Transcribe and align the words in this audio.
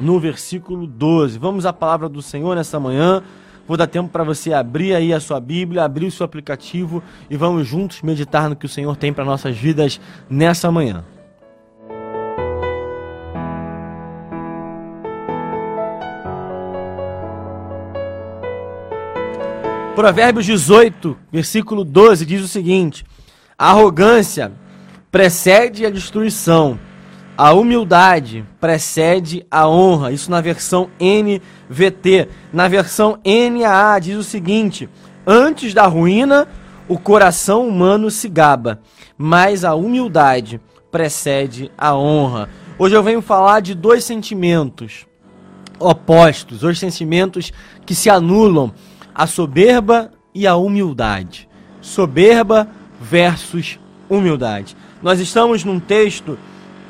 no 0.00 0.18
versículo 0.18 0.88
12. 0.88 1.38
Vamos 1.38 1.64
à 1.64 1.72
palavra 1.72 2.08
do 2.08 2.20
Senhor 2.20 2.56
nessa 2.56 2.80
manhã. 2.80 3.22
Vou 3.64 3.76
dar 3.76 3.86
tempo 3.86 4.08
para 4.08 4.24
você 4.24 4.52
abrir 4.52 4.92
aí 4.92 5.14
a 5.14 5.20
sua 5.20 5.38
Bíblia, 5.38 5.84
abrir 5.84 6.06
o 6.06 6.10
seu 6.10 6.26
aplicativo 6.26 7.00
e 7.30 7.36
vamos 7.36 7.64
juntos 7.64 8.02
meditar 8.02 8.48
no 8.48 8.56
que 8.56 8.66
o 8.66 8.68
Senhor 8.68 8.96
tem 8.96 9.12
para 9.12 9.24
nossas 9.24 9.56
vidas 9.56 10.00
nessa 10.28 10.68
manhã. 10.72 11.04
Provérbios 19.94 20.44
18, 20.44 21.16
versículo 21.30 21.84
12 21.84 22.26
diz 22.26 22.42
o 22.42 22.48
seguinte: 22.48 23.06
A 23.56 23.70
arrogância 23.70 24.50
precede 25.08 25.86
a 25.86 25.90
destruição 25.90 26.80
a 27.36 27.52
humildade 27.52 28.44
precede 28.60 29.44
a 29.50 29.68
honra. 29.68 30.12
Isso 30.12 30.30
na 30.30 30.40
versão 30.40 30.88
NVT. 31.00 32.28
Na 32.52 32.68
versão 32.68 33.18
NAA 33.24 33.98
diz 33.98 34.16
o 34.16 34.22
seguinte: 34.22 34.88
Antes 35.26 35.74
da 35.74 35.86
ruína, 35.86 36.46
o 36.88 36.98
coração 36.98 37.66
humano 37.66 38.10
se 38.10 38.28
gaba, 38.28 38.80
mas 39.18 39.64
a 39.64 39.74
humildade 39.74 40.60
precede 40.90 41.70
a 41.76 41.94
honra. 41.96 42.48
Hoje 42.78 42.94
eu 42.94 43.02
venho 43.02 43.22
falar 43.22 43.60
de 43.60 43.74
dois 43.74 44.04
sentimentos 44.04 45.06
opostos, 45.78 46.60
dois 46.60 46.78
sentimentos 46.78 47.52
que 47.84 47.94
se 47.94 48.08
anulam: 48.08 48.72
a 49.14 49.26
soberba 49.26 50.12
e 50.34 50.46
a 50.46 50.56
humildade. 50.56 51.48
Soberba 51.80 52.68
versus 53.00 53.78
humildade. 54.08 54.76
Nós 55.02 55.20
estamos 55.20 55.64
num 55.64 55.78
texto 55.78 56.38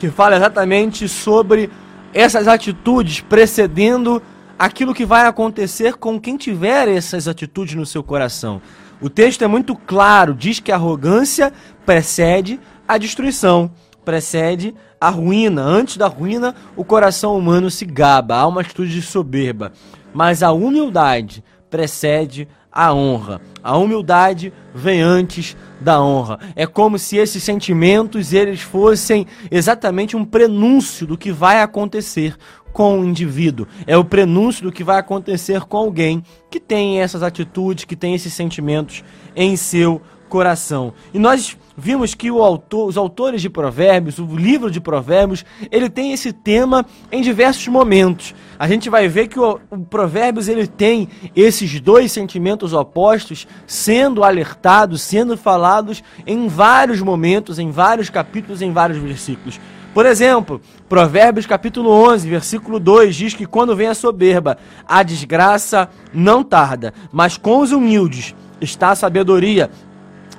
que 0.05 0.11
fala 0.11 0.37
exatamente 0.37 1.09
sobre 1.09 1.71
essas 2.13 2.47
atitudes 2.47 3.23
precedendo 3.23 4.23
aquilo 4.59 4.93
que 4.93 5.07
vai 5.07 5.27
acontecer 5.27 5.95
com 5.95 6.21
quem 6.21 6.37
tiver 6.37 6.89
essas 6.89 7.27
atitudes 7.27 7.75
no 7.75 7.87
seu 7.87 8.03
coração. 8.03 8.61
O 9.01 9.09
texto 9.09 9.43
é 9.43 9.47
muito 9.47 9.75
claro, 9.75 10.35
diz 10.35 10.61
que 10.61 10.71
a 10.71 10.75
arrogância 10.75 11.53
precede 11.87 12.61
a 12.87 12.99
destruição, 12.99 13.71
precede 14.05 14.75
a 15.01 15.09
ruína. 15.09 15.63
Antes 15.63 15.97
da 15.97 16.07
ruína, 16.07 16.55
o 16.77 16.85
coração 16.85 17.35
humano 17.35 17.71
se 17.71 17.87
gaba, 17.87 18.37
há 18.37 18.47
uma 18.47 18.61
atitude 18.61 18.93
de 18.93 19.01
soberba. 19.01 19.73
Mas 20.13 20.43
a 20.43 20.53
humildade 20.53 21.43
precede 21.71 22.47
a 22.75 22.93
honra. 22.93 23.41
A 23.63 23.77
humildade 23.79 24.53
vem 24.75 25.01
antes 25.01 25.57
da 25.81 26.03
honra. 26.03 26.41
É 26.57 26.67
como 26.67 26.99
se 26.99 27.17
esses 27.17 27.43
sentimentos 27.43 28.33
eles 28.33 28.61
fossem 28.61 29.27
exatamente 29.49 30.17
um 30.17 30.25
prenúncio 30.25 31.07
do 31.07 31.17
que 31.17 31.31
vai 31.31 31.63
acontecer 31.63 32.37
com 32.73 33.01
o 33.01 33.05
indivíduo. 33.05 33.69
É 33.87 33.97
o 33.97 34.05
prenúncio 34.05 34.65
do 34.65 34.73
que 34.73 34.83
vai 34.83 34.99
acontecer 34.99 35.61
com 35.63 35.77
alguém 35.77 36.25
que 36.51 36.59
tem 36.59 37.01
essas 37.01 37.23
atitudes, 37.23 37.85
que 37.85 37.95
tem 37.95 38.15
esses 38.15 38.35
sentimentos 38.35 39.05
em 39.37 39.57
seu 39.57 40.03
coração. 40.29 40.93
E 41.13 41.19
nós 41.19 41.57
vimos 41.77 42.15
que 42.15 42.29
autor, 42.29 42.89
os 42.89 42.97
autores 42.97 43.43
de 43.43 43.51
Provérbios, 43.51 44.19
o 44.19 44.37
livro 44.37 44.71
de 44.71 44.81
Provérbios, 44.81 45.45
ele 45.71 45.89
tem 45.89 46.13
esse 46.13 46.33
tema 46.33 46.87
em 47.11 47.23
diversos 47.23 47.67
momentos. 47.69 48.35
A 48.59 48.69
gente 48.69 48.89
vai 48.89 49.09
ver 49.09 49.29
que 49.29 49.39
o, 49.39 49.61
o 49.71 49.79
Provérbios 49.79 50.49
ele 50.49 50.67
tem 50.67 51.09
esses 51.35 51.81
dois 51.81 52.13
sentimentos 52.13 52.73
opostos 52.73 53.47
sendo 53.67 54.23
alertados, 54.23 55.03
sendo 55.03 55.37
falados 55.37 56.03
em 56.27 56.47
vários 56.49 57.01
momentos, 57.01 57.59
em 57.59 57.71
vários 57.71 58.09
capítulos, 58.09 58.63
em 58.63 58.73
vários 58.73 58.99
versículos. 58.99 59.61
Por 59.93 60.07
exemplo, 60.07 60.61
Provérbios 60.89 61.47
capítulo 61.47 61.89
11, 61.89 62.29
versículo 62.29 62.81
2 62.81 63.15
diz 63.15 63.35
que 63.35 63.47
quando 63.47 63.77
vem 63.77 63.87
a 63.87 63.95
soberba, 63.95 64.59
a 64.89 65.05
desgraça 65.05 65.89
não 66.13 66.43
tarda, 66.43 66.93
mas 67.13 67.37
com 67.37 67.61
os 67.61 67.71
humildes 67.71 68.35
está 68.61 68.91
a 68.91 68.97
sabedoria. 68.97 69.71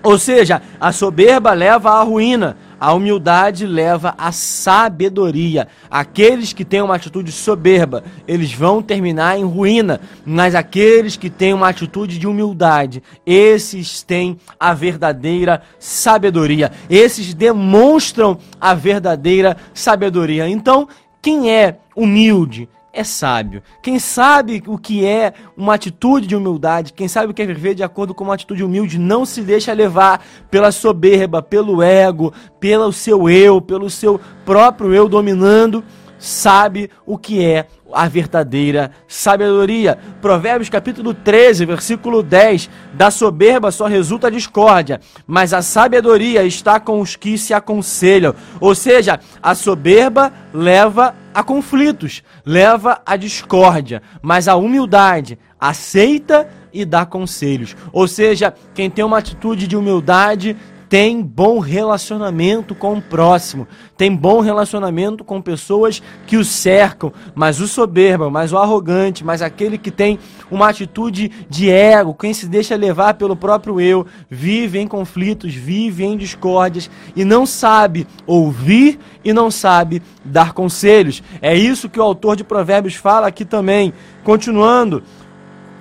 Ou 0.05 0.19
seja, 0.19 0.61
a 0.79 0.91
soberba 0.91 1.51
leva 1.53 1.89
à 1.89 2.03
ruína, 2.03 2.55
a 2.79 2.93
humildade 2.93 3.65
leva 3.65 4.13
à 4.19 4.31
sabedoria. 4.31 5.67
Aqueles 5.89 6.53
que 6.53 6.63
têm 6.63 6.83
uma 6.83 6.95
atitude 6.95 7.31
soberba, 7.31 8.03
eles 8.27 8.53
vão 8.53 8.83
terminar 8.83 9.35
em 9.35 9.43
ruína, 9.43 9.99
mas 10.23 10.53
aqueles 10.53 11.17
que 11.17 11.27
têm 11.27 11.55
uma 11.55 11.69
atitude 11.69 12.19
de 12.19 12.27
humildade, 12.27 13.01
esses 13.25 14.03
têm 14.03 14.37
a 14.59 14.75
verdadeira 14.75 15.63
sabedoria. 15.79 16.71
Esses 16.87 17.33
demonstram 17.33 18.37
a 18.61 18.75
verdadeira 18.75 19.57
sabedoria. 19.73 20.47
Então, 20.47 20.87
quem 21.19 21.51
é 21.51 21.77
humilde? 21.95 22.69
É 22.95 23.03
sábio. 23.03 23.61
Quem 23.81 23.99
sabe 23.99 24.63
o 24.65 24.77
que 24.77 25.05
é 25.05 25.33
uma 25.55 25.73
atitude 25.73 26.25
de 26.25 26.35
humildade, 26.35 26.93
quem 26.93 27.07
sabe 27.07 27.29
o 27.29 27.33
que 27.33 27.41
é 27.41 27.45
viver 27.45 27.75
de 27.75 27.83
acordo 27.83 28.15
com 28.15 28.23
uma 28.23 28.33
atitude 28.33 28.63
humilde, 28.63 28.97
não 28.97 29.25
se 29.25 29.41
deixa 29.41 29.73
levar 29.73 30.25
pela 30.49 30.71
soberba, 30.71 31.41
pelo 31.41 31.83
ego, 31.83 32.33
pelo 32.59 32.91
seu 32.93 33.29
eu, 33.29 33.61
pelo 33.61 33.89
seu 33.89 34.19
próprio 34.45 34.93
eu 34.93 35.09
dominando, 35.09 35.83
sabe 36.17 36.89
o 37.05 37.17
que 37.17 37.43
é 37.43 37.67
a 37.93 38.07
verdadeira 38.07 38.91
sabedoria. 39.07 39.97
Provérbios 40.21 40.69
capítulo 40.69 41.13
13, 41.13 41.65
versículo 41.65 42.23
10: 42.23 42.69
Da 42.93 43.11
soberba 43.11 43.71
só 43.71 43.87
resulta 43.87 44.31
discórdia, 44.31 45.01
mas 45.27 45.53
a 45.53 45.61
sabedoria 45.61 46.43
está 46.43 46.79
com 46.79 47.01
os 47.01 47.17
que 47.17 47.37
se 47.37 47.53
aconselham. 47.53 48.33
Ou 48.61 48.73
seja, 48.73 49.19
a 49.43 49.53
soberba 49.53 50.31
leva 50.53 51.13
a 51.35 51.43
conflitos, 51.43 52.23
leva 52.45 53.01
a 53.05 53.17
discórdia, 53.17 54.01
mas 54.21 54.47
a 54.47 54.55
humildade 54.55 55.37
aceita 55.59 56.49
e 56.71 56.85
dá 56.85 57.05
conselhos. 57.05 57.75
Ou 57.91 58.07
seja, 58.07 58.53
quem 58.73 58.89
tem 58.89 59.03
uma 59.03 59.17
atitude 59.17 59.67
de 59.67 59.75
humildade 59.75 60.55
tem 60.95 61.21
bom 61.21 61.59
relacionamento 61.59 62.73
com 62.73 62.93
o 62.93 63.01
próximo, 63.01 63.67
tem 63.97 64.15
bom 64.15 64.39
relacionamento 64.39 65.25
com 65.25 65.41
pessoas 65.41 66.01
que 66.25 66.37
o 66.37 66.45
cercam, 66.45 67.11
mas 67.35 67.59
o 67.59 67.67
soberbo, 67.67 68.31
mas 68.31 68.53
o 68.53 68.57
arrogante, 68.57 69.21
mas 69.21 69.41
aquele 69.41 69.77
que 69.77 69.91
tem 69.91 70.17
uma 70.49 70.69
atitude 70.69 71.29
de 71.49 71.69
ego, 71.69 72.13
quem 72.13 72.33
se 72.33 72.47
deixa 72.47 72.77
levar 72.77 73.15
pelo 73.15 73.35
próprio 73.35 73.81
eu, 73.81 74.07
vive 74.29 74.79
em 74.79 74.87
conflitos, 74.87 75.53
vive 75.53 76.05
em 76.05 76.15
discórdias 76.15 76.89
e 77.13 77.25
não 77.25 77.45
sabe 77.45 78.07
ouvir 78.25 78.97
e 79.21 79.33
não 79.33 79.51
sabe 79.51 80.01
dar 80.23 80.53
conselhos. 80.53 81.21
É 81.41 81.53
isso 81.53 81.89
que 81.89 81.99
o 81.99 82.03
autor 82.03 82.37
de 82.37 82.45
Provérbios 82.45 82.95
fala 82.95 83.27
aqui 83.27 83.43
também. 83.43 83.93
Continuando, 84.23 85.03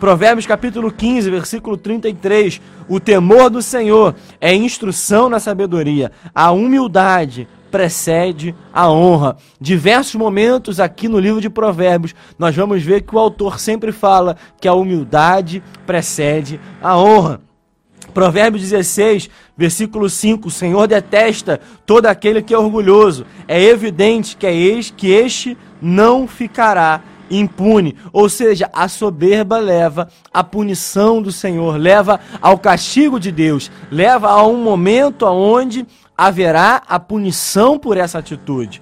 Provérbios 0.04 0.44
capítulo 0.44 0.90
15, 0.90 1.30
versículo 1.30 1.76
33. 1.76 2.60
O 2.88 3.00
temor 3.00 3.50
do 3.50 3.62
Senhor 3.62 4.14
é 4.40 4.54
instrução 4.54 5.28
na 5.28 5.40
sabedoria, 5.40 6.12
a 6.34 6.50
humildade 6.50 7.48
precede 7.70 8.54
a 8.72 8.88
honra. 8.88 9.36
Diversos 9.60 10.14
momentos 10.14 10.78
aqui 10.78 11.08
no 11.08 11.18
livro 11.18 11.40
de 11.40 11.50
Provérbios, 11.50 12.14
nós 12.38 12.54
vamos 12.54 12.82
ver 12.82 13.02
que 13.02 13.16
o 13.16 13.18
autor 13.18 13.58
sempre 13.58 13.90
fala 13.90 14.36
que 14.60 14.68
a 14.68 14.74
humildade 14.74 15.62
precede 15.84 16.60
a 16.80 16.96
honra. 16.96 17.40
Provérbios 18.12 18.62
16, 18.62 19.28
versículo 19.56 20.08
5: 20.08 20.46
O 20.46 20.50
Senhor 20.52 20.86
detesta 20.86 21.60
todo 21.84 22.06
aquele 22.06 22.40
que 22.42 22.54
é 22.54 22.58
orgulhoso. 22.58 23.26
É 23.48 23.60
evidente 23.60 24.36
que, 24.36 24.46
é 24.46 24.52
que 24.96 25.10
este 25.10 25.58
não 25.82 26.28
ficará 26.28 27.02
impune. 27.38 27.96
Ou 28.12 28.28
seja, 28.28 28.70
a 28.72 28.88
soberba 28.88 29.58
leva 29.58 30.08
à 30.32 30.42
punição 30.42 31.20
do 31.20 31.32
Senhor, 31.32 31.76
leva 31.76 32.20
ao 32.40 32.58
castigo 32.58 33.18
de 33.18 33.30
Deus, 33.30 33.70
leva 33.90 34.28
a 34.28 34.46
um 34.46 34.62
momento 34.62 35.26
onde 35.26 35.86
haverá 36.16 36.82
a 36.88 36.98
punição 36.98 37.78
por 37.78 37.96
essa 37.96 38.18
atitude. 38.18 38.80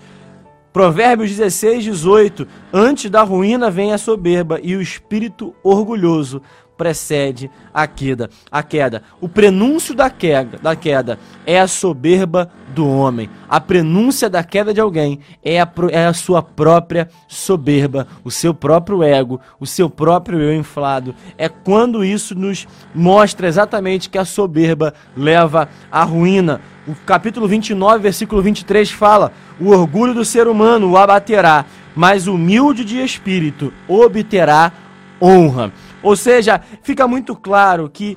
Provérbios 0.73 1.31
16, 1.31 1.85
18. 1.85 2.49
Antes 2.73 3.11
da 3.11 3.23
ruína 3.23 3.71
vem 3.71 3.93
a 3.93 3.99
soberba 3.99 4.59
e 4.63 4.75
o 4.75 4.81
espírito 4.81 5.55
orgulhoso 5.63 6.41
precede 6.83 7.49
a 7.73 7.87
queda. 7.87 8.29
A 8.51 8.61
queda. 8.61 9.05
O 9.21 9.29
prenúncio 9.29 9.95
da 9.95 10.11
queda, 10.11 10.59
da 10.61 10.75
queda 10.75 11.17
é 11.47 11.61
a 11.61 11.69
soberba 11.69 12.51
do 12.75 12.89
homem. 12.89 13.31
A 13.49 13.61
prenúncia 13.61 14.29
da 14.29 14.43
queda 14.43 14.75
de 14.75 14.81
alguém 14.81 15.21
é 15.45 15.61
a, 15.61 15.71
é 15.93 16.07
a 16.07 16.13
sua 16.13 16.43
própria 16.43 17.09
soberba, 17.29 18.09
o 18.25 18.33
seu 18.33 18.53
próprio 18.53 19.01
ego, 19.01 19.41
o 19.61 19.67
seu 19.67 19.89
próprio 19.89 20.41
eu 20.41 20.53
inflado. 20.53 21.15
É 21.39 21.49
quando 21.49 22.05
isso 22.05 22.35
nos 22.35 22.67
mostra 22.93 23.47
exatamente 23.47 24.11
que 24.11 24.19
a 24.19 24.25
soberba 24.25 24.93
leva 25.17 25.69
à 25.89 26.03
ruína. 26.03 26.61
O 26.89 26.97
capítulo 27.07 27.47
29, 27.47 28.01
versículo 28.01 28.43
23 28.43 28.91
fala: 28.91 29.33
O 29.61 29.69
orgulho 29.69 30.15
do 30.15 30.25
ser 30.25 30.49
humano 30.49 30.91
o 30.91 30.97
abaterá, 30.97 31.65
mas 31.95 32.27
humilde 32.27 32.85
de 32.85 33.01
espírito 33.01 33.73
obterá 33.87 34.73
honra. 35.23 35.73
Ou 36.03 36.17
seja, 36.17 36.61
fica 36.83 37.07
muito 37.07 37.35
claro 37.37 37.89
que 37.93 38.17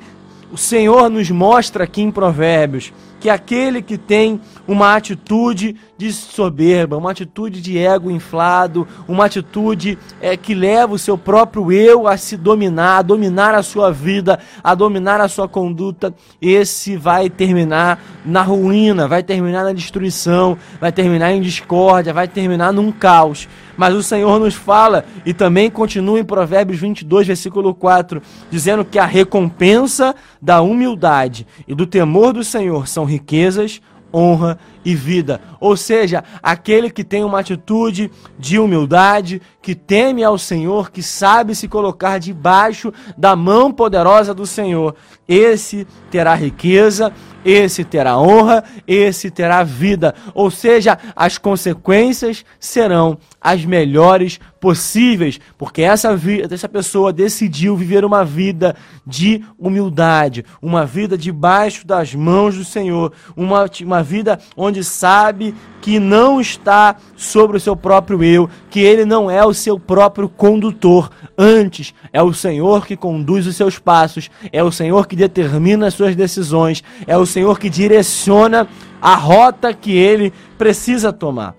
o 0.52 0.58
Senhor 0.58 1.10
nos 1.10 1.30
mostra 1.30 1.84
aqui 1.84 2.02
em 2.02 2.12
Provérbios 2.12 2.94
que 3.26 3.30
aquele 3.32 3.82
que 3.82 3.98
tem 3.98 4.40
uma 4.68 4.96
atitude 4.96 5.76
de 5.98 6.14
soberba, 6.14 6.96
uma 6.96 7.10
atitude 7.10 7.60
de 7.60 7.76
ego 7.76 8.12
inflado, 8.12 8.88
uma 9.08 9.26
atitude 9.26 9.98
é, 10.22 10.38
que 10.38 10.54
leva 10.54 10.94
o 10.94 11.00
seu 11.00 11.18
próprio 11.18 11.72
eu 11.72 12.08
a 12.08 12.18
se 12.18 12.38
dominar, 12.38 13.00
a 13.00 13.02
dominar 13.02 13.56
a 13.56 13.64
sua 13.64 13.92
vida, 13.92 14.38
a 14.64 14.76
dominar 14.76 15.22
a 15.22 15.28
sua 15.28 15.48
conduta, 15.48 16.14
esse 16.40 16.96
vai 16.96 17.28
terminar 17.28 18.00
na 18.24 18.44
ruína, 18.44 19.08
vai 19.08 19.24
terminar 19.24 19.64
na 19.64 19.74
destruição, 19.74 20.56
vai 20.80 20.92
terminar 20.92 21.32
em 21.32 21.42
discórdia, 21.42 22.14
vai 22.14 22.28
terminar 22.28 22.72
num 22.72 22.92
caos. 22.92 23.50
Mas 23.77 23.94
o 23.94 24.04
Senhor 24.04 24.39
nos 24.39 24.54
fala 24.54 25.06
e 25.25 25.33
também 25.33 25.69
continua 25.69 26.19
em 26.19 26.24
Provérbios 26.24 26.80
22, 26.80 27.27
versículo 27.27 27.74
4, 27.74 28.22
dizendo 28.50 28.86
que 28.86 29.00
a 29.00 29.06
recompensa 29.06 30.16
da 30.42 30.62
humildade 30.62 31.45
e 31.68 31.75
do 31.75 31.86
temor 31.86 32.33
do 32.33 32.44
Senhor 32.44 32.88
são 32.88 33.06
riquezas, 33.06 33.81
honra 34.13 34.57
e 34.75 34.75
vida. 34.94 35.42
Ou 35.60 35.76
seja, 35.78 36.24
aquele 36.44 36.90
que 36.90 37.04
tem 37.04 37.24
uma 37.24 37.40
atitude 37.40 38.12
de 38.38 38.60
humildade, 38.60 39.42
que 39.62 39.74
teme 39.74 40.24
ao 40.24 40.38
Senhor, 40.38 40.92
que 40.92 41.02
sabe 41.02 41.56
se 41.56 41.68
colocar 41.68 42.20
debaixo 42.20 42.94
da 43.18 43.36
mão 43.36 43.72
poderosa 43.72 44.34
do 44.34 44.46
Senhor, 44.46 44.94
esse 45.28 45.88
terá 46.12 46.36
riqueza, 46.36 47.12
esse 47.44 47.84
terá 47.84 48.20
honra, 48.20 48.64
esse 48.88 49.30
terá 49.30 49.64
vida. 49.64 50.14
Ou 50.34 50.50
seja, 50.50 50.98
as 51.16 51.38
consequências 51.38 52.44
serão 52.60 53.18
as 53.40 53.64
melhores 53.64 54.40
possíveis, 54.60 55.40
porque 55.60 55.84
essa, 55.84 56.18
vida, 56.18 56.52
essa 56.54 56.68
pessoa 56.68 57.14
decidiu 57.14 57.78
viver 57.78 58.04
uma 58.04 58.26
vida 58.26 58.76
de 59.06 59.44
humildade, 59.60 60.44
uma 60.60 60.88
vida 60.88 61.16
debaixo 61.16 61.86
das 61.86 62.16
mãos 62.16 62.56
do 62.56 62.66
Senhor, 62.66 63.14
uma, 63.38 63.70
uma 63.84 64.02
vida 64.02 64.40
onde 64.58 64.75
sabe 64.83 65.56
que 65.81 66.00
não 66.00 66.42
está 66.42 66.95
sobre 67.16 67.57
o 67.57 67.60
seu 67.60 67.75
próprio 67.75 68.24
eu, 68.24 68.50
que 68.69 68.80
ele 68.80 69.06
não 69.06 69.30
é 69.30 69.45
o 69.45 69.54
seu 69.54 69.80
próprio 69.80 70.27
condutor, 70.27 71.12
antes 71.38 71.94
é 72.12 72.22
o 72.22 72.33
Senhor 72.33 72.86
que 72.86 72.98
conduz 72.98 73.45
os 73.45 73.56
seus 73.56 73.77
passos, 73.77 74.30
é 74.51 74.63
o 74.63 74.72
Senhor 74.72 75.07
que 75.07 75.16
determina 75.16 75.88
as 75.88 75.94
suas 75.94 76.16
decisões, 76.16 76.83
é 77.06 77.16
o 77.18 77.25
Senhor 77.25 77.60
que 77.60 77.69
direciona 77.69 78.68
a 79.01 79.16
rota 79.16 79.74
que 79.74 79.95
ele 79.95 80.33
precisa 80.57 81.13
tomar. 81.13 81.56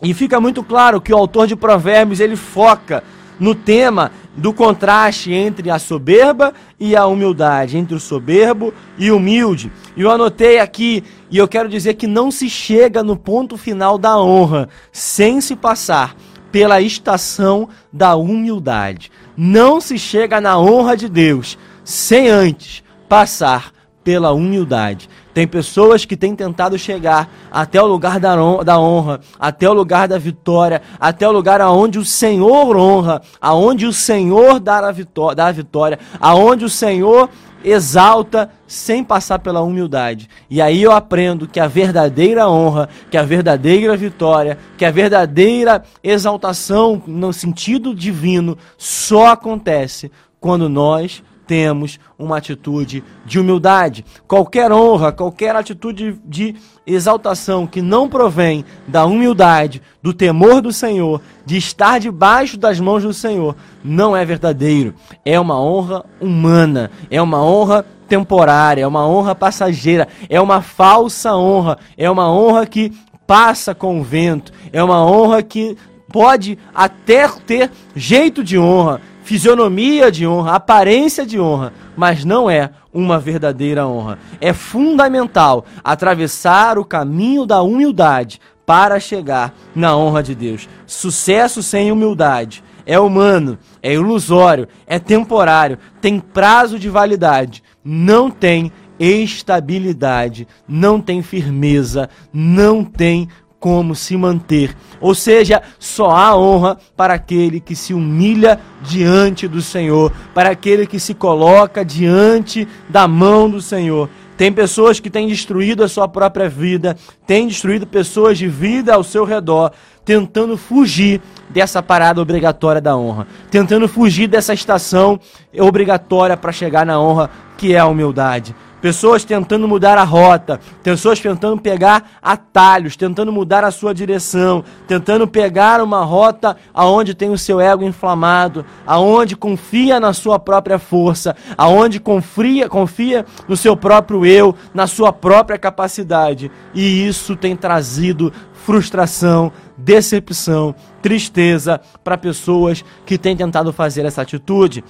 E 0.00 0.14
fica 0.14 0.40
muito 0.40 0.62
claro 0.62 1.00
que 1.00 1.12
o 1.12 1.16
autor 1.16 1.48
de 1.48 1.56
Provérbios 1.56 2.20
ele 2.20 2.36
foca 2.36 3.02
no 3.38 3.54
tema 3.54 4.10
do 4.36 4.52
contraste 4.52 5.32
entre 5.32 5.70
a 5.70 5.78
soberba 5.78 6.54
e 6.78 6.94
a 6.94 7.06
humildade, 7.06 7.76
entre 7.76 7.94
o 7.94 8.00
soberbo 8.00 8.72
e 8.96 9.10
o 9.10 9.16
humilde. 9.16 9.70
E 9.98 10.02
eu 10.02 10.12
anotei 10.12 10.60
aqui, 10.60 11.02
e 11.28 11.36
eu 11.36 11.48
quero 11.48 11.68
dizer 11.68 11.94
que 11.94 12.06
não 12.06 12.30
se 12.30 12.48
chega 12.48 13.02
no 13.02 13.16
ponto 13.16 13.56
final 13.56 13.98
da 13.98 14.16
honra 14.16 14.68
sem 14.92 15.40
se 15.40 15.56
passar 15.56 16.14
pela 16.52 16.80
estação 16.80 17.68
da 17.92 18.14
humildade. 18.14 19.10
Não 19.36 19.80
se 19.80 19.98
chega 19.98 20.40
na 20.40 20.56
honra 20.56 20.96
de 20.96 21.08
Deus 21.08 21.58
sem 21.82 22.28
antes 22.28 22.84
passar 23.08 23.72
pela 24.04 24.30
humildade. 24.30 25.10
Tem 25.34 25.48
pessoas 25.48 26.04
que 26.04 26.16
têm 26.16 26.34
tentado 26.34 26.78
chegar 26.78 27.28
até 27.50 27.82
o 27.82 27.86
lugar 27.86 28.20
da 28.20 28.80
honra, 28.80 29.20
até 29.38 29.68
o 29.68 29.72
lugar 29.72 30.06
da 30.06 30.16
vitória, 30.16 30.80
até 30.98 31.28
o 31.28 31.32
lugar 31.32 31.60
aonde 31.60 31.98
o 31.98 32.04
Senhor 32.04 32.76
honra, 32.76 33.20
aonde 33.40 33.84
o 33.84 33.92
Senhor 33.92 34.60
dá 34.60 34.78
a 34.78 34.92
vitória, 34.92 35.34
dá 35.34 35.46
a 35.48 35.52
vitória 35.52 35.98
aonde 36.20 36.64
o 36.64 36.68
Senhor 36.68 37.28
exalta 37.64 38.50
sem 38.66 39.02
passar 39.02 39.38
pela 39.38 39.60
humildade. 39.60 40.28
E 40.48 40.60
aí 40.60 40.82
eu 40.82 40.92
aprendo 40.92 41.48
que 41.48 41.60
a 41.60 41.66
verdadeira 41.66 42.48
honra, 42.48 42.88
que 43.10 43.16
a 43.16 43.22
verdadeira 43.22 43.96
vitória, 43.96 44.58
que 44.76 44.84
a 44.84 44.90
verdadeira 44.90 45.82
exaltação 46.02 47.02
no 47.06 47.32
sentido 47.32 47.94
divino 47.94 48.56
só 48.76 49.28
acontece 49.28 50.10
quando 50.40 50.68
nós 50.68 51.22
temos 51.48 51.98
uma 52.18 52.36
atitude 52.36 53.02
de 53.24 53.40
humildade. 53.40 54.04
Qualquer 54.28 54.70
honra, 54.70 55.10
qualquer 55.10 55.56
atitude 55.56 56.20
de 56.26 56.54
exaltação 56.86 57.66
que 57.66 57.80
não 57.80 58.06
provém 58.06 58.64
da 58.86 59.06
humildade, 59.06 59.80
do 60.02 60.12
temor 60.12 60.60
do 60.60 60.72
Senhor, 60.72 61.22
de 61.46 61.56
estar 61.56 61.98
debaixo 61.98 62.58
das 62.58 62.78
mãos 62.78 63.02
do 63.02 63.14
Senhor, 63.14 63.56
não 63.82 64.14
é 64.14 64.24
verdadeiro. 64.24 64.94
É 65.24 65.40
uma 65.40 65.58
honra 65.60 66.04
humana, 66.20 66.90
é 67.10 67.20
uma 67.20 67.42
honra 67.42 67.84
temporária, 68.06 68.82
é 68.82 68.86
uma 68.86 69.08
honra 69.08 69.34
passageira, 69.34 70.06
é 70.28 70.38
uma 70.40 70.60
falsa 70.60 71.34
honra, 71.34 71.78
é 71.96 72.10
uma 72.10 72.30
honra 72.30 72.66
que 72.66 72.92
passa 73.26 73.74
com 73.74 74.00
o 74.00 74.04
vento, 74.04 74.52
é 74.70 74.82
uma 74.82 75.04
honra 75.04 75.42
que 75.42 75.76
pode 76.10 76.58
até 76.74 77.28
ter 77.46 77.70
jeito 77.94 78.42
de 78.42 78.58
honra, 78.58 79.00
fisionomia 79.28 80.10
de 80.10 80.26
honra, 80.26 80.54
aparência 80.54 81.26
de 81.26 81.38
honra, 81.38 81.74
mas 81.94 82.24
não 82.24 82.48
é 82.48 82.70
uma 82.90 83.18
verdadeira 83.18 83.86
honra. 83.86 84.18
É 84.40 84.54
fundamental 84.54 85.66
atravessar 85.84 86.78
o 86.78 86.84
caminho 86.84 87.44
da 87.44 87.60
humildade 87.60 88.40
para 88.64 88.98
chegar 88.98 89.54
na 89.74 89.94
honra 89.94 90.22
de 90.22 90.34
Deus. 90.34 90.66
Sucesso 90.86 91.62
sem 91.62 91.92
humildade 91.92 92.64
é 92.86 92.98
humano, 92.98 93.58
é 93.82 93.92
ilusório, 93.92 94.66
é 94.86 94.98
temporário, 94.98 95.78
tem 96.00 96.18
prazo 96.18 96.78
de 96.78 96.88
validade, 96.88 97.62
não 97.84 98.30
tem 98.30 98.72
estabilidade, 98.98 100.48
não 100.66 101.02
tem 101.02 101.20
firmeza, 101.20 102.08
não 102.32 102.82
tem 102.82 103.28
como 103.60 103.94
se 103.94 104.16
manter. 104.16 104.76
Ou 105.00 105.14
seja, 105.14 105.62
só 105.78 106.10
há 106.10 106.36
honra 106.36 106.78
para 106.96 107.14
aquele 107.14 107.60
que 107.60 107.74
se 107.74 107.92
humilha 107.92 108.58
diante 108.82 109.48
do 109.48 109.60
Senhor, 109.60 110.12
para 110.34 110.50
aquele 110.50 110.86
que 110.86 111.00
se 111.00 111.14
coloca 111.14 111.84
diante 111.84 112.66
da 112.88 113.08
mão 113.08 113.50
do 113.50 113.60
Senhor. 113.60 114.08
Tem 114.36 114.52
pessoas 114.52 115.00
que 115.00 115.10
têm 115.10 115.26
destruído 115.26 115.82
a 115.82 115.88
sua 115.88 116.06
própria 116.06 116.48
vida, 116.48 116.96
têm 117.26 117.48
destruído 117.48 117.86
pessoas 117.86 118.38
de 118.38 118.46
vida 118.46 118.94
ao 118.94 119.02
seu 119.02 119.24
redor, 119.24 119.72
tentando 120.04 120.56
fugir 120.56 121.20
dessa 121.50 121.82
parada 121.82 122.22
obrigatória 122.22 122.80
da 122.80 122.96
honra, 122.96 123.26
tentando 123.50 123.88
fugir 123.88 124.28
dessa 124.28 124.54
estação 124.54 125.18
obrigatória 125.58 126.36
para 126.36 126.52
chegar 126.52 126.86
na 126.86 127.00
honra, 127.00 127.28
que 127.56 127.74
é 127.74 127.78
a 127.80 127.86
humildade 127.86 128.54
pessoas 128.80 129.24
tentando 129.24 129.66
mudar 129.66 129.98
a 129.98 130.04
rota, 130.04 130.60
pessoas 130.82 131.20
tentando 131.20 131.60
pegar 131.60 132.10
atalhos, 132.22 132.96
tentando 132.96 133.32
mudar 133.32 133.64
a 133.64 133.70
sua 133.70 133.94
direção, 133.94 134.64
tentando 134.86 135.26
pegar 135.26 135.82
uma 135.82 136.04
rota 136.04 136.56
aonde 136.72 137.14
tem 137.14 137.30
o 137.30 137.38
seu 137.38 137.60
ego 137.60 137.84
inflamado, 137.84 138.64
aonde 138.86 139.36
confia 139.36 139.98
na 140.00 140.12
sua 140.12 140.38
própria 140.38 140.78
força, 140.78 141.36
aonde 141.56 142.00
confia, 142.00 142.68
confia 142.68 143.24
no 143.48 143.56
seu 143.56 143.76
próprio 143.76 144.24
eu, 144.24 144.54
na 144.72 144.86
sua 144.86 145.12
própria 145.12 145.58
capacidade. 145.58 146.50
E 146.74 147.06
isso 147.06 147.36
tem 147.36 147.56
trazido 147.56 148.32
frustração, 148.68 149.50
decepção, 149.78 150.74
tristeza 151.00 151.80
para 152.04 152.18
pessoas 152.18 152.84
que 153.06 153.16
têm 153.16 153.34
tentado 153.34 153.72
fazer 153.72 154.04
essa 154.04 154.20
atitude. 154.20 154.84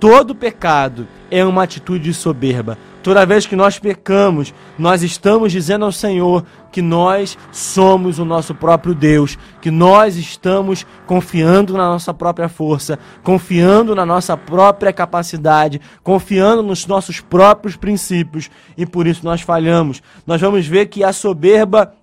Todo 0.00 0.34
pecado 0.34 1.06
é 1.30 1.44
uma 1.44 1.64
atitude 1.64 2.04
de 2.04 2.14
soberba. 2.14 2.78
Toda 3.08 3.24
vez 3.24 3.46
que 3.46 3.56
nós 3.56 3.78
pecamos, 3.78 4.52
nós 4.78 5.02
estamos 5.02 5.50
dizendo 5.50 5.86
ao 5.86 5.90
Senhor 5.90 6.44
que 6.70 6.82
nós 6.82 7.38
somos 7.50 8.18
o 8.18 8.24
nosso 8.26 8.54
próprio 8.54 8.94
Deus, 8.94 9.38
que 9.62 9.70
nós 9.70 10.16
estamos 10.16 10.84
confiando 11.06 11.72
na 11.72 11.88
nossa 11.88 12.12
própria 12.12 12.50
força, 12.50 12.98
confiando 13.22 13.94
na 13.94 14.04
nossa 14.04 14.36
própria 14.36 14.92
capacidade, 14.92 15.80
confiando 16.02 16.62
nos 16.62 16.86
nossos 16.86 17.18
próprios 17.18 17.76
princípios 17.76 18.50
e 18.76 18.84
por 18.84 19.06
isso 19.06 19.24
nós 19.24 19.40
falhamos. 19.40 20.02
Nós 20.26 20.38
vamos 20.38 20.66
ver 20.66 20.84
que 20.88 21.02
a 21.02 21.10
soberba 21.10 21.94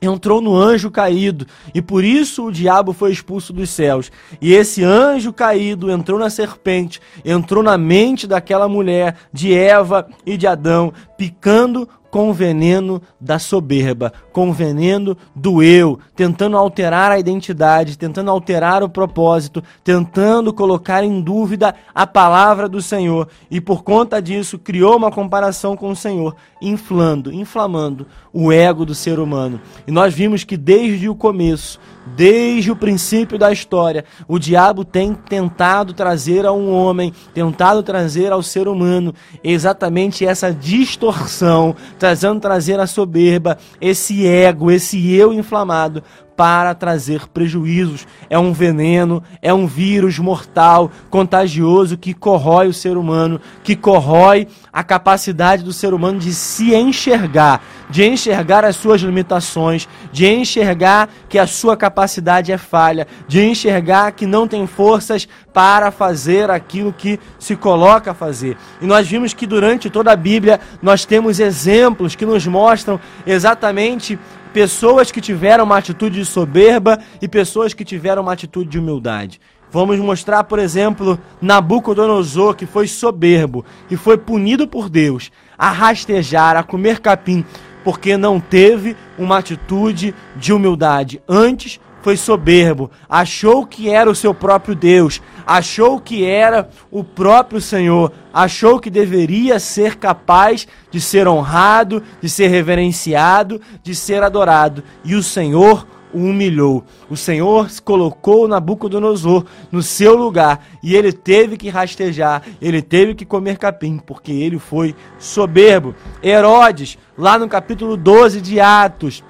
entrou 0.00 0.40
no 0.40 0.56
anjo 0.56 0.90
caído 0.90 1.46
e 1.74 1.80
por 1.80 2.04
isso 2.04 2.46
o 2.46 2.52
diabo 2.52 2.92
foi 2.92 3.12
expulso 3.12 3.52
dos 3.52 3.70
céus. 3.70 4.10
E 4.40 4.52
esse 4.52 4.84
anjo 4.84 5.32
caído 5.32 5.90
entrou 5.90 6.18
na 6.18 6.30
serpente, 6.30 7.00
entrou 7.24 7.62
na 7.62 7.78
mente 7.78 8.26
daquela 8.26 8.68
mulher, 8.68 9.16
de 9.32 9.54
Eva 9.54 10.06
e 10.24 10.36
de 10.36 10.46
Adão, 10.46 10.92
picando 11.16 11.88
com 12.16 12.30
o 12.30 12.32
veneno 12.32 13.02
da 13.20 13.38
soberba, 13.38 14.10
com 14.32 14.48
o 14.48 14.52
veneno 14.54 15.14
do 15.34 15.62
eu, 15.62 15.98
tentando 16.14 16.56
alterar 16.56 17.12
a 17.12 17.18
identidade, 17.18 17.98
tentando 17.98 18.30
alterar 18.30 18.82
o 18.82 18.88
propósito, 18.88 19.62
tentando 19.84 20.50
colocar 20.50 21.04
em 21.04 21.20
dúvida 21.20 21.74
a 21.94 22.06
palavra 22.06 22.70
do 22.70 22.80
Senhor. 22.80 23.28
E 23.50 23.60
por 23.60 23.84
conta 23.84 24.22
disso, 24.22 24.58
criou 24.58 24.96
uma 24.96 25.10
comparação 25.10 25.76
com 25.76 25.90
o 25.90 25.94
Senhor, 25.94 26.34
inflando, 26.62 27.30
inflamando 27.30 28.06
o 28.32 28.50
ego 28.50 28.86
do 28.86 28.94
ser 28.94 29.18
humano. 29.18 29.60
E 29.86 29.92
nós 29.92 30.14
vimos 30.14 30.42
que 30.42 30.56
desde 30.56 31.10
o 31.10 31.14
começo, 31.14 31.78
Desde 32.14 32.70
o 32.70 32.76
princípio 32.76 33.36
da 33.36 33.50
história, 33.50 34.04
o 34.28 34.38
diabo 34.38 34.84
tem 34.84 35.12
tentado 35.12 35.92
trazer 35.92 36.46
a 36.46 36.52
um 36.52 36.72
homem, 36.72 37.12
tentado 37.34 37.82
trazer 37.82 38.32
ao 38.32 38.42
ser 38.42 38.68
humano 38.68 39.12
exatamente 39.42 40.24
essa 40.24 40.52
distorção, 40.52 41.74
trazendo 41.98 42.40
trazer 42.40 42.78
a 42.78 42.86
soberba, 42.86 43.58
esse 43.80 44.26
ego, 44.26 44.70
esse 44.70 45.12
eu 45.12 45.32
inflamado, 45.32 46.02
para 46.36 46.74
trazer 46.74 47.26
prejuízos. 47.28 48.06
É 48.28 48.38
um 48.38 48.52
veneno, 48.52 49.22
é 49.40 49.52
um 49.52 49.66
vírus 49.66 50.18
mortal, 50.18 50.90
contagioso 51.08 51.96
que 51.96 52.12
corrói 52.12 52.68
o 52.68 52.74
ser 52.74 52.96
humano, 52.96 53.40
que 53.64 53.74
corrói 53.74 54.46
a 54.72 54.84
capacidade 54.84 55.64
do 55.64 55.72
ser 55.72 55.94
humano 55.94 56.18
de 56.18 56.34
se 56.34 56.74
enxergar, 56.74 57.64
de 57.88 58.04
enxergar 58.04 58.64
as 58.64 58.76
suas 58.76 59.00
limitações, 59.00 59.88
de 60.12 60.26
enxergar 60.26 61.08
que 61.28 61.38
a 61.38 61.46
sua 61.46 61.76
capacidade 61.76 62.52
é 62.52 62.58
falha, 62.58 63.06
de 63.26 63.42
enxergar 63.42 64.12
que 64.12 64.26
não 64.26 64.46
tem 64.46 64.66
forças 64.66 65.26
para 65.54 65.90
fazer 65.90 66.50
aquilo 66.50 66.92
que 66.92 67.18
se 67.38 67.56
coloca 67.56 68.10
a 68.10 68.14
fazer. 68.14 68.58
E 68.80 68.86
nós 68.86 69.08
vimos 69.08 69.32
que 69.32 69.46
durante 69.46 69.88
toda 69.88 70.12
a 70.12 70.16
Bíblia 70.16 70.60
nós 70.82 71.06
temos 71.06 71.40
exemplos 71.40 72.14
que 72.14 72.26
nos 72.26 72.46
mostram 72.46 73.00
exatamente 73.26 74.18
pessoas 74.56 75.12
que 75.12 75.20
tiveram 75.20 75.64
uma 75.64 75.76
atitude 75.76 76.18
de 76.18 76.24
soberba 76.24 76.98
e 77.20 77.28
pessoas 77.28 77.74
que 77.74 77.84
tiveram 77.84 78.22
uma 78.22 78.32
atitude 78.32 78.70
de 78.70 78.78
humildade. 78.78 79.38
Vamos 79.70 79.98
mostrar, 79.98 80.44
por 80.44 80.58
exemplo, 80.58 81.18
Nabucodonosor, 81.42 82.54
que 82.54 82.64
foi 82.64 82.88
soberbo 82.88 83.66
e 83.90 83.98
foi 83.98 84.16
punido 84.16 84.66
por 84.66 84.88
Deus 84.88 85.30
a 85.58 85.70
rastejar, 85.70 86.56
a 86.56 86.62
comer 86.62 87.00
capim, 87.00 87.44
porque 87.84 88.16
não 88.16 88.40
teve 88.40 88.96
uma 89.18 89.36
atitude 89.36 90.14
de 90.34 90.54
humildade. 90.54 91.20
Antes 91.28 91.78
foi 92.06 92.16
soberbo, 92.16 92.88
achou 93.08 93.66
que 93.66 93.90
era 93.90 94.08
o 94.08 94.14
seu 94.14 94.32
próprio 94.32 94.76
Deus, 94.76 95.20
achou 95.44 95.98
que 95.98 96.24
era 96.24 96.70
o 96.88 97.02
próprio 97.02 97.60
Senhor, 97.60 98.12
achou 98.32 98.78
que 98.78 98.88
deveria 98.88 99.58
ser 99.58 99.96
capaz 99.96 100.68
de 100.88 101.00
ser 101.00 101.26
honrado, 101.26 102.00
de 102.22 102.28
ser 102.30 102.46
reverenciado, 102.46 103.60
de 103.82 103.92
ser 103.92 104.22
adorado. 104.22 104.84
E 105.04 105.16
o 105.16 105.22
Senhor 105.22 105.84
o 106.14 106.18
humilhou. 106.20 106.84
O 107.10 107.16
Senhor 107.16 107.68
colocou 107.82 108.46
Nabucodonosor 108.46 109.44
no 109.72 109.82
seu 109.82 110.14
lugar 110.14 110.64
e 110.84 110.94
ele 110.94 111.12
teve 111.12 111.56
que 111.56 111.68
rastejar, 111.68 112.40
ele 112.62 112.82
teve 112.82 113.16
que 113.16 113.24
comer 113.24 113.58
capim, 113.58 113.98
porque 113.98 114.30
ele 114.30 114.60
foi 114.60 114.94
soberbo. 115.18 115.92
Herodes, 116.22 116.96
lá 117.18 117.36
no 117.36 117.48
capítulo 117.48 117.96
12 117.96 118.40
de 118.40 118.60
Atos, 118.60 119.24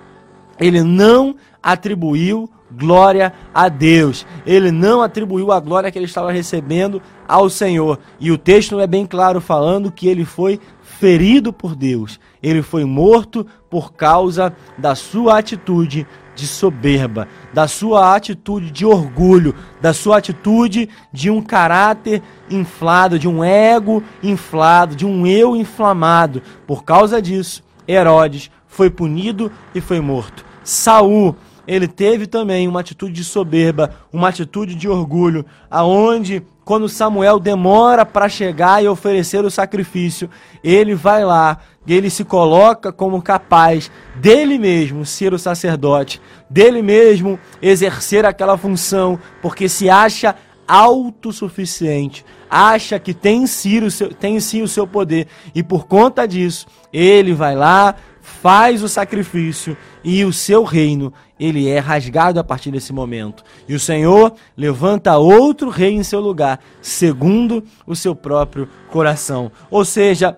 ele 0.61 0.83
não 0.83 1.37
atribuiu 1.63 2.51
glória 2.71 3.33
a 3.55 3.69
Deus. 3.69 4.27
Ele 4.47 4.71
não 4.71 5.03
atribuiu 5.03 5.53
a 5.53 5.61
glória 5.61 5.91
que 5.91 5.99
ele 5.99 6.07
estava 6.07 6.33
recebendo 6.33 7.01
ao 7.27 7.49
Senhor. 7.49 7.99
E 8.19 8.31
o 8.31 8.39
texto 8.39 8.79
é 8.81 8.87
bem 8.87 9.07
claro 9.07 9.41
falando 9.41 9.93
que 9.93 10.09
ele 10.09 10.25
foi 10.25 10.61
ferido 10.83 11.53
por 11.53 11.75
Deus. 11.75 12.19
Ele 12.43 12.63
foi 12.63 12.85
morto 12.85 13.47
por 13.71 13.93
causa 13.93 14.55
da 14.79 14.95
sua 14.95 15.39
atitude 15.39 16.07
de 16.35 16.47
soberba, 16.47 17.27
da 17.53 17.67
sua 17.67 18.15
atitude 18.15 18.71
de 18.71 18.85
orgulho, 18.85 19.55
da 19.81 19.95
sua 19.95 20.19
atitude 20.19 20.89
de 21.11 21.31
um 21.31 21.41
caráter 21.41 22.23
inflado, 22.51 23.19
de 23.19 23.27
um 23.27 23.43
ego 23.43 24.03
inflado, 24.23 24.95
de 24.95 25.07
um 25.07 25.27
eu 25.27 25.57
inflamado. 25.57 26.43
Por 26.67 26.85
causa 26.85 27.23
disso, 27.23 27.65
Herodes 27.89 28.51
foi 28.67 28.91
punido 28.91 29.51
e 29.75 29.81
foi 29.81 30.01
morto. 30.01 30.45
Saul 30.63 31.35
ele 31.67 31.89
teve 31.89 32.27
também 32.27 32.69
uma 32.69 32.81
atitude 32.81 33.13
de 33.13 33.25
soberba, 33.25 33.91
uma 34.13 34.29
atitude 34.29 34.75
de 34.75 34.89
orgulho, 34.89 35.45
aonde 35.71 36.43
quando 36.65 36.89
Samuel 36.89 37.39
demora 37.39 38.05
para 38.05 38.29
chegar 38.29 38.83
e 38.83 38.89
oferecer 38.89 39.45
o 39.45 39.51
sacrifício, 39.51 40.29
ele 40.65 40.97
vai 40.97 41.25
lá, 41.25 41.59
ele 41.87 42.11
se 42.11 42.25
coloca 42.25 42.91
como 42.93 43.23
capaz 43.23 43.89
dele 44.17 44.59
mesmo 44.59 45.07
ser 45.07 45.33
o 45.33 45.39
sacerdote, 45.39 46.21
dele 46.51 46.83
mesmo 46.83 47.39
exercer 47.63 48.25
aquela 48.25 48.59
função, 48.59 49.17
porque 49.41 49.69
se 49.69 49.89
acha 49.89 50.35
autossuficiente, 50.67 52.25
acha 52.51 52.99
que 52.99 53.15
tem 53.15 53.43
em 53.43 53.47
si 53.47 53.79
o 53.79 53.91
seu, 53.91 54.13
tem 54.13 54.37
em 54.37 54.41
si 54.41 54.61
o 54.61 54.67
seu 54.67 54.87
poder, 54.87 55.29
e 55.55 55.63
por 55.63 55.87
conta 55.87 56.27
disso, 56.27 56.67
ele 56.93 57.33
vai 57.33 57.55
lá, 57.55 57.95
faz 58.27 58.83
o 58.83 58.89
sacrifício 58.89 59.77
e 60.03 60.25
o 60.25 60.33
seu 60.33 60.65
reino 60.65 61.13
ele 61.39 61.69
é 61.69 61.79
rasgado 61.79 62.41
a 62.41 62.45
partir 62.45 62.73
desse 62.73 62.93
momento. 62.93 63.45
E 63.69 63.75
o 63.75 63.81
Senhor 63.81 64.35
levanta 64.57 65.17
outro 65.17 65.71
rei 65.71 65.93
em 65.93 66.03
seu 66.03 66.19
lugar, 66.21 66.59
segundo 66.83 67.63
o 67.87 67.95
seu 67.95 68.17
próprio 68.17 68.69
coração. 68.91 69.53
Ou 69.71 69.85
seja, 69.85 70.37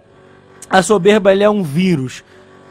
a 0.68 0.82
soberba 0.82 1.34
é 1.34 1.48
um 1.48 1.62
vírus 1.62 2.22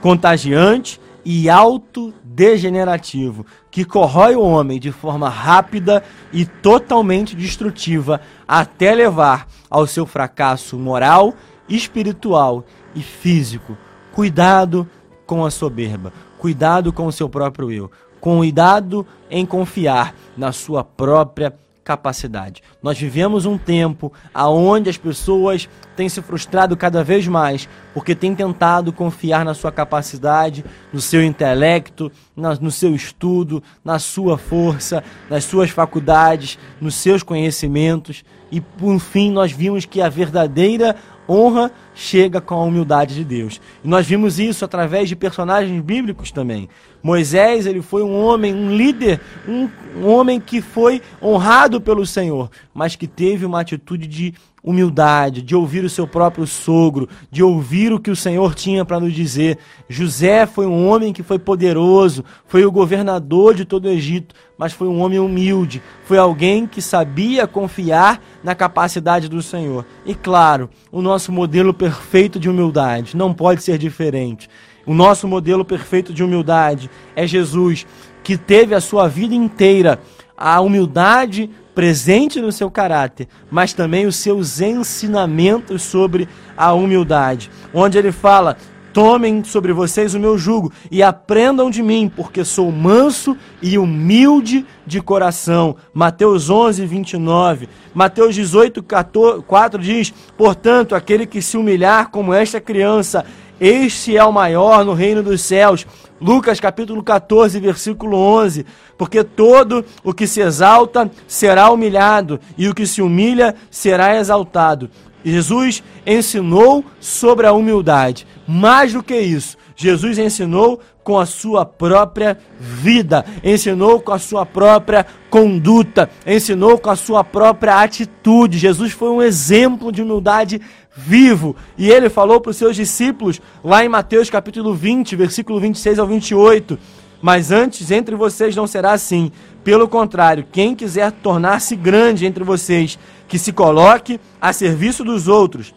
contagiante 0.02 1.02
e 1.26 1.50
autodegenerativo 1.50 3.44
que 3.72 3.84
corrói 3.84 4.36
o 4.36 4.44
homem 4.44 4.80
de 4.80 4.92
forma 4.92 5.30
rápida 5.30 6.04
e 6.32 6.46
totalmente 6.46 7.36
destrutiva 7.36 8.22
até 8.48 8.94
levar 8.94 9.48
ao 9.70 9.88
seu 9.88 10.06
fracasso 10.06 10.78
moral, 10.78 11.34
espiritual 11.68 12.64
e 12.94 13.02
físico. 13.02 13.76
Cuidado 14.14 14.90
com 15.28 15.46
a 15.46 15.52
soberba, 15.52 16.12
cuidado 16.40 16.92
com 16.92 17.06
o 17.06 17.12
seu 17.12 17.30
próprio 17.30 17.72
eu. 17.72 17.92
Cuidado 18.20 19.06
em 19.30 19.46
confiar 19.46 20.16
na 20.36 20.52
sua 20.52 20.84
própria 20.84 21.54
capacidade. 21.88 22.62
Nós 22.84 23.00
vivemos 23.00 23.46
um 23.46 23.58
tempo 23.58 24.12
aonde 24.34 24.90
as 24.90 24.98
pessoas 24.98 25.70
têm 25.96 26.10
se 26.10 26.22
frustrado 26.22 26.76
cada 26.76 27.02
vez 27.02 27.26
mais 27.28 27.70
porque 27.94 28.14
têm 28.14 28.36
tentado 28.36 28.92
confiar 28.92 29.46
na 29.46 29.54
sua 29.54 29.72
capacidade, 29.72 30.66
no 30.92 31.00
seu 31.00 31.24
intelecto, 31.24 32.12
no 32.36 32.72
seu 32.72 32.94
estudo, 32.94 33.64
na 33.86 34.00
sua 34.00 34.38
força, 34.38 35.02
nas 35.30 35.46
suas 35.46 35.70
faculdades, 35.70 36.60
nos 36.82 36.96
seus 36.96 37.24
conhecimentos. 37.24 38.22
E 38.52 38.60
por 38.60 39.00
fim 39.00 39.32
nós 39.32 39.54
vimos 39.54 39.86
que 39.86 40.02
a 40.02 40.10
verdadeira 40.10 40.94
honra 41.28 41.72
chega 41.98 42.39
com 42.39 42.54
a 42.54 42.63
humildade 42.63 43.16
de 43.16 43.24
Deus. 43.24 43.60
E 43.84 43.88
nós 43.88 44.06
vimos 44.06 44.38
isso 44.38 44.63
através 44.63 45.10
de 45.10 45.16
personagens 45.16 45.82
bíblicos 45.82 46.32
também. 46.32 46.70
Moisés, 47.01 47.66
ele 47.66 47.82
foi 47.82 48.04
um 48.04 48.24
homem, 48.24 48.54
um 48.54 48.75
líder, 48.75 49.20
um, 49.48 49.68
um 49.96 50.08
homem 50.08 50.39
que 50.39 50.62
foi 50.62 51.01
honrado 51.22 51.82
pelo 51.82 52.06
Senhor, 52.06 52.51
mas 52.72 52.96
que 52.96 53.08
teve 53.08 53.46
uma 53.46 53.62
atitude 53.62 54.06
de 54.06 54.36
humildade, 54.68 55.42
de 55.42 55.56
ouvir 55.56 55.86
o 55.86 55.89
seu 55.89 56.06
próprio 56.06 56.46
sogro, 56.46 57.08
de 57.32 57.42
ouvir 57.42 57.94
o 57.94 58.00
que 58.00 58.12
o 58.12 58.16
Senhor 58.16 58.54
tinha 58.54 58.84
para 58.84 59.00
nos 59.00 59.13
dizer. 59.13 59.58
José 59.88 60.46
foi 60.46 60.66
um 60.66 60.88
homem 60.89 61.13
que 61.13 61.24
foi 61.24 61.39
poderoso, 61.39 62.25
foi 62.46 62.66
o 62.66 62.72
governador 62.72 63.56
de 63.56 63.63
todo 63.63 63.86
o 63.86 63.89
Egito, 63.89 64.36
mas 64.58 64.74
foi 64.74 64.89
um 64.89 65.00
homem 65.00 65.20
humilde, 65.20 65.82
foi 66.04 66.18
alguém 66.18 66.68
que 66.68 66.82
sabia 66.82 67.48
confiar 67.48 68.22
na 68.44 68.54
capacidade 68.54 69.30
do 69.30 69.42
Senhor. 69.42 69.86
E 70.06 70.13
claro, 70.13 70.70
o 70.92 71.01
nosso 71.01 71.32
modelo 71.32 71.74
perfeito 71.88 72.38
de 72.38 72.50
humildade 72.50 73.15
não 73.15 73.34
pode 73.34 73.63
ser 73.63 73.77
diferente. 73.77 74.50
O 74.86 74.94
nosso 74.94 75.25
modelo 75.25 75.63
perfeito 75.63 76.13
de 76.13 76.22
humildade 76.22 76.89
é 77.15 77.25
Jesus, 77.25 77.88
que 78.22 78.38
teve 78.38 78.75
a 78.75 78.82
sua 78.82 79.08
vida 79.08 79.34
inteira 79.34 79.98
a 80.36 80.60
humildade 80.60 81.50
presente 81.74 82.41
no 82.41 82.51
seu 82.51 82.70
caráter, 82.70 83.27
mas 83.50 83.72
também 83.72 84.06
os 84.06 84.17
seus 84.17 84.60
ensinamentos 84.60 85.82
sobre 85.82 86.27
a 86.58 86.74
humildade, 86.74 87.50
onde 87.74 87.98
ele 87.98 88.12
fala: 88.12 88.58
Tomem 88.94 89.44
sobre 89.44 89.74
vocês 89.74 90.13
o 90.13 90.20
meu 90.20 90.38
jugo 90.38 90.72
e 90.89 91.03
aprendam 91.03 91.70
de 91.70 91.84
mim, 91.84 92.12
porque 92.13 92.44
sou 92.44 92.72
manso 92.72 93.38
e 93.62 93.77
humilde 93.77 94.65
de 94.86 95.01
coração. 95.01 95.75
Mateus 95.94 96.50
11, 96.50 96.86
29. 96.86 97.70
Mateus 97.94 98.34
18, 98.34 98.82
14, 98.82 99.44
4 99.44 99.82
diz: 99.82 100.13
Portanto, 100.38 100.96
aquele 100.96 101.25
que 101.25 101.41
se 101.41 101.58
humilhar 101.58 102.10
como 102.10 102.34
esta 102.34 102.60
criança, 102.60 103.24
este 103.60 104.15
é 104.15 104.24
o 104.24 104.32
maior 104.32 104.86
no 104.86 104.94
reino 104.94 105.24
dos 105.24 105.41
céus. 105.41 105.86
Lucas 106.20 106.60
capítulo 106.60 107.03
14, 107.03 107.60
versículo 107.60 108.17
11. 108.17 108.65
Porque 108.98 109.24
todo 109.24 109.86
o 110.03 110.13
que 110.13 110.27
se 110.27 110.41
exalta 110.41 111.10
será 111.27 111.70
humilhado, 111.70 112.39
e 112.58 112.67
o 112.67 112.74
que 112.74 112.88
se 112.88 113.01
humilha 113.01 113.56
será 113.70 114.17
exaltado. 114.17 114.89
Jesus 115.24 115.84
ensinou 116.06 116.86
sobre 117.00 117.46
a 117.48 117.54
humildade. 117.54 118.26
Mais 118.48 118.94
do 118.94 119.04
que 119.04 119.20
isso, 119.20 119.58
Jesus 119.76 120.18
ensinou 120.18 120.80
com 121.04 121.18
a 121.18 121.26
sua 121.26 121.66
própria 121.66 122.38
vida, 122.60 123.24
ensinou 123.44 124.02
com 124.02 124.12
a 124.12 124.20
sua 124.20 124.46
própria 124.46 125.06
conduta, 125.30 126.10
ensinou 126.26 126.78
com 126.78 126.90
a 126.90 126.96
sua 126.96 127.24
própria 127.24 127.82
atitude. 127.82 128.58
Jesus 128.58 128.92
foi 128.92 129.10
um 129.10 129.22
exemplo 129.22 129.92
de 129.92 130.02
humildade 130.02 130.60
vivo. 130.98 131.56
E 131.78 131.90
ele 131.90 132.10
falou 132.10 132.42
para 132.42 132.50
os 132.50 132.58
seus 132.58 132.76
discípulos, 132.76 133.40
lá 133.64 133.86
em 133.86 133.90
Mateus 133.90 134.30
capítulo 134.30 134.74
20, 134.74 135.16
versículo 135.16 135.60
26 135.60 136.00
ao 136.00 136.08
28, 136.08 136.78
Mas 137.22 137.52
antes, 137.52 137.92
entre 137.92 138.16
vocês 138.16 138.56
não 138.56 138.68
será 138.68 138.92
assim. 138.92 139.32
Pelo 139.64 139.88
contrário, 139.88 140.46
quem 140.52 140.76
quiser 140.76 141.12
tornar-se 141.12 141.76
grande 141.76 142.26
entre 142.26 142.44
vocês, 142.44 142.98
que 143.28 143.38
se 143.38 143.52
coloque 143.52 144.20
a 144.40 144.54
serviço 144.54 145.04
dos 145.04 145.28
outros. 145.28 145.74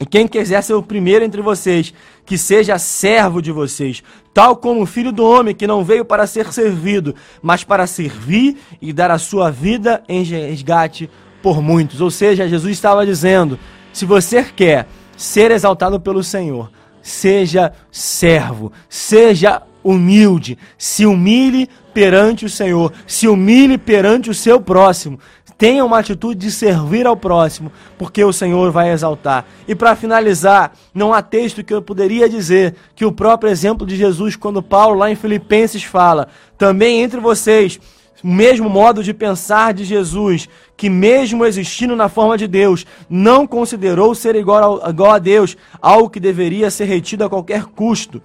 E 0.00 0.04
quem 0.04 0.26
quiser 0.26 0.62
ser 0.62 0.74
o 0.74 0.82
primeiro 0.82 1.24
entre 1.24 1.40
vocês, 1.40 1.94
que 2.26 2.36
seja 2.36 2.78
servo 2.78 3.40
de 3.40 3.52
vocês, 3.52 4.02
tal 4.32 4.56
como 4.56 4.82
o 4.82 4.86
filho 4.86 5.12
do 5.12 5.24
homem 5.24 5.54
que 5.54 5.66
não 5.66 5.84
veio 5.84 6.04
para 6.04 6.26
ser 6.26 6.52
servido, 6.52 7.14
mas 7.40 7.62
para 7.62 7.86
servir 7.86 8.56
e 8.82 8.92
dar 8.92 9.10
a 9.10 9.18
sua 9.18 9.50
vida 9.50 10.02
em 10.08 10.22
resgate 10.24 11.08
por 11.40 11.62
muitos. 11.62 12.00
Ou 12.00 12.10
seja, 12.10 12.48
Jesus 12.48 12.72
estava 12.72 13.06
dizendo: 13.06 13.58
se 13.92 14.04
você 14.04 14.42
quer 14.42 14.88
ser 15.16 15.52
exaltado 15.52 16.00
pelo 16.00 16.24
Senhor, 16.24 16.70
seja 17.00 17.72
servo, 17.92 18.72
seja 18.88 19.62
humilde, 19.84 20.58
se 20.78 21.04
humilhe 21.04 21.68
perante 21.92 22.46
o 22.46 22.50
Senhor, 22.50 22.92
se 23.06 23.28
humilhe 23.28 23.78
perante 23.78 24.30
o 24.30 24.34
seu 24.34 24.60
próximo, 24.60 25.20
tenha 25.56 25.84
uma 25.84 25.98
atitude 25.98 26.40
de 26.40 26.50
servir 26.50 27.06
ao 27.06 27.16
próximo, 27.16 27.70
porque 27.96 28.24
o 28.24 28.32
Senhor 28.32 28.72
vai 28.72 28.90
exaltar. 28.90 29.46
E 29.68 29.74
para 29.74 29.94
finalizar, 29.94 30.72
não 30.92 31.12
há 31.12 31.22
texto 31.22 31.62
que 31.62 31.72
eu 31.72 31.80
poderia 31.80 32.28
dizer 32.28 32.74
que 32.96 33.04
o 33.04 33.12
próprio 33.12 33.50
exemplo 33.50 33.86
de 33.86 33.94
Jesus, 33.94 34.34
quando 34.34 34.62
Paulo 34.62 34.98
lá 34.98 35.10
em 35.10 35.14
Filipenses 35.14 35.84
fala, 35.84 36.28
também 36.58 37.02
entre 37.02 37.20
vocês, 37.20 37.78
o 38.22 38.26
mesmo 38.26 38.70
modo 38.70 39.02
de 39.02 39.12
pensar 39.12 39.74
de 39.74 39.84
Jesus, 39.84 40.48
que 40.76 40.88
mesmo 40.88 41.44
existindo 41.44 41.94
na 41.94 42.08
forma 42.08 42.38
de 42.38 42.48
Deus, 42.48 42.86
não 43.08 43.46
considerou 43.46 44.14
ser 44.14 44.34
igual, 44.34 44.80
a 44.82 45.18
Deus, 45.18 45.56
algo 45.80 46.08
que 46.08 46.18
deveria 46.18 46.70
ser 46.70 46.86
retido 46.86 47.22
a 47.22 47.28
qualquer 47.28 47.66
custo. 47.66 48.22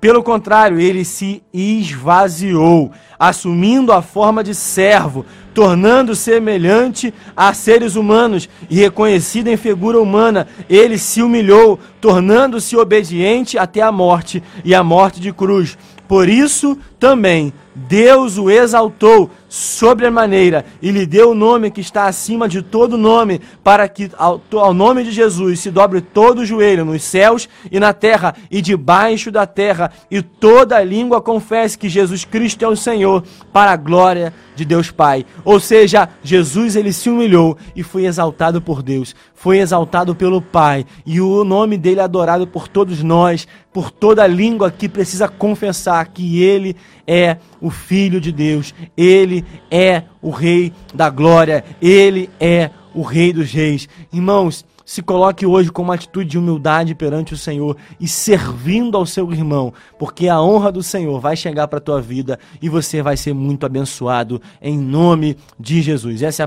Pelo 0.00 0.22
contrário, 0.22 0.78
ele 0.78 1.04
se 1.04 1.42
esvaziou, 1.52 2.92
assumindo 3.18 3.92
a 3.92 4.00
forma 4.00 4.44
de 4.44 4.54
servo, 4.54 5.26
tornando 5.52 6.14
semelhante 6.14 7.12
a 7.36 7.52
seres 7.52 7.96
humanos 7.96 8.48
e 8.70 8.76
reconhecido 8.76 9.48
em 9.48 9.56
figura 9.56 10.00
humana, 10.00 10.46
ele 10.70 10.98
se 10.98 11.20
humilhou, 11.20 11.80
tornando-se 12.00 12.76
obediente 12.76 13.58
até 13.58 13.82
a 13.82 13.90
morte 13.90 14.40
e 14.64 14.72
a 14.72 14.84
morte 14.84 15.20
de 15.20 15.32
cruz. 15.32 15.76
Por 16.06 16.28
isso 16.28 16.78
também 16.98 17.52
Deus 17.86 18.36
o 18.36 18.50
exaltou 18.50 19.30
sobremaneira 19.48 20.64
e 20.82 20.90
lhe 20.90 21.06
deu 21.06 21.30
o 21.30 21.34
nome 21.34 21.70
que 21.70 21.80
está 21.80 22.06
acima 22.06 22.48
de 22.48 22.60
todo 22.60 22.98
nome, 22.98 23.40
para 23.62 23.88
que 23.88 24.10
ao, 24.18 24.42
ao, 24.52 24.74
nome 24.74 25.04
de 25.04 25.10
Jesus 25.10 25.60
se 25.60 25.70
dobre 25.70 26.00
todo 26.00 26.40
o 26.40 26.44
joelho 26.44 26.84
nos 26.84 27.02
céus 27.02 27.48
e 27.70 27.78
na 27.78 27.92
terra 27.92 28.34
e 28.50 28.60
debaixo 28.60 29.30
da 29.30 29.46
terra, 29.46 29.92
e 30.10 30.20
toda 30.20 30.82
língua 30.82 31.22
confesse 31.22 31.78
que 31.78 31.88
Jesus 31.88 32.24
Cristo 32.24 32.64
é 32.64 32.68
o 32.68 32.76
Senhor, 32.76 33.22
para 33.52 33.70
a 33.70 33.76
glória 33.76 34.34
de 34.54 34.64
Deus 34.64 34.90
Pai. 34.90 35.24
Ou 35.44 35.60
seja, 35.60 36.08
Jesus 36.22 36.76
ele 36.76 36.92
se 36.92 37.08
humilhou 37.08 37.56
e 37.74 37.82
foi 37.82 38.04
exaltado 38.04 38.60
por 38.60 38.82
Deus, 38.82 39.14
foi 39.34 39.58
exaltado 39.58 40.14
pelo 40.14 40.42
Pai, 40.42 40.84
e 41.06 41.20
o 41.20 41.44
nome 41.44 41.78
dele 41.78 42.00
é 42.00 42.02
adorado 42.02 42.46
por 42.46 42.68
todos 42.68 43.02
nós, 43.02 43.46
por 43.72 43.90
toda 43.90 44.26
língua 44.26 44.70
que 44.70 44.88
precisa 44.88 45.28
confessar 45.28 46.08
que 46.08 46.42
ele 46.42 46.76
é 47.06 47.38
o 47.60 47.70
Filho 47.70 48.20
de 48.20 48.30
Deus, 48.30 48.74
ele 48.96 49.44
é 49.70 50.02
o 50.20 50.30
Rei 50.30 50.72
da 50.94 51.08
glória, 51.10 51.64
ele 51.80 52.28
é 52.38 52.70
o 52.94 53.02
Rei 53.02 53.32
dos 53.32 53.50
Reis. 53.50 53.88
Irmãos, 54.12 54.64
se 54.88 55.02
coloque 55.02 55.44
hoje 55.44 55.70
com 55.70 55.82
uma 55.82 55.96
atitude 55.96 56.30
de 56.30 56.38
humildade 56.38 56.94
perante 56.94 57.34
o 57.34 57.36
Senhor 57.36 57.76
e 58.00 58.08
servindo 58.08 58.96
ao 58.96 59.04
seu 59.04 59.30
irmão, 59.30 59.70
porque 59.98 60.28
a 60.28 60.40
honra 60.40 60.72
do 60.72 60.82
Senhor 60.82 61.20
vai 61.20 61.36
chegar 61.36 61.68
para 61.68 61.78
a 61.78 61.82
tua 61.82 62.00
vida 62.00 62.38
e 62.62 62.70
você 62.70 63.02
vai 63.02 63.14
ser 63.14 63.34
muito 63.34 63.66
abençoado 63.66 64.40
em 64.62 64.78
nome 64.78 65.36
de 65.60 65.82
Jesus. 65.82 66.22
Essa 66.22 66.28
é 66.28 66.36